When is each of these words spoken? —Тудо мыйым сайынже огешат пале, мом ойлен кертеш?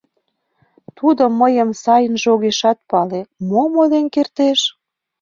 —Тудо 0.97 1.23
мыйым 1.39 1.69
сайынже 1.83 2.27
огешат 2.35 2.77
пале, 2.89 3.21
мом 3.49 3.71
ойлен 3.81 4.05
кертеш? 4.13 4.59